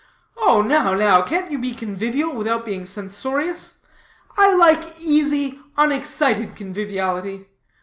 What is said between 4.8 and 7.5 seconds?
easy, unexcited conviviality.